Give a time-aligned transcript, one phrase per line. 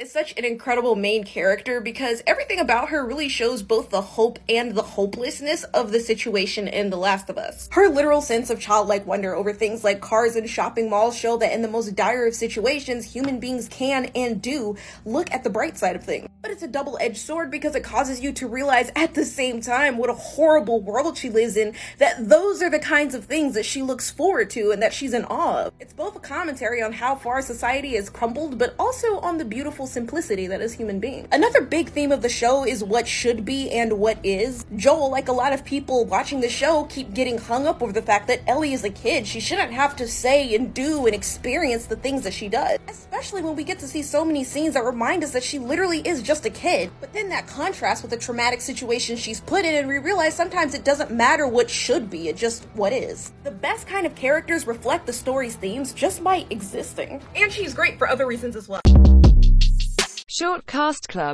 [0.00, 4.38] is such an incredible main character because everything about her really shows both the hope
[4.48, 7.68] and the hopelessness of the situation in The Last of Us.
[7.72, 11.52] Her literal sense of childlike wonder over things like cars and shopping malls show that
[11.52, 15.78] in the most dire of situations, human beings can and do look at the bright
[15.78, 16.28] side of things.
[16.42, 19.60] But it's a double edged sword because it causes you to realize at the same
[19.60, 23.54] time what a horrible world she lives in, that those are the kinds of things
[23.54, 25.72] that she looks forward to and that she's in awe of.
[25.80, 29.83] It's both a commentary on how far society has crumbled, but also on the beautiful
[29.86, 31.28] simplicity that is human being.
[31.32, 34.64] Another big theme of the show is what should be and what is.
[34.76, 38.02] Joel, like a lot of people watching the show, keep getting hung up over the
[38.02, 39.26] fact that Ellie is a kid.
[39.26, 42.78] She shouldn't have to say and do and experience the things that she does.
[42.88, 46.00] Especially when we get to see so many scenes that remind us that she literally
[46.06, 46.90] is just a kid.
[47.00, 50.74] But then that contrasts with the traumatic situation she's put in, and we realize sometimes
[50.74, 53.32] it doesn't matter what should be, it just what is.
[53.44, 57.22] The best kind of characters reflect the story's themes just by existing.
[57.36, 58.80] And she's great for other reasons as well.
[60.36, 61.24] Short Cast Club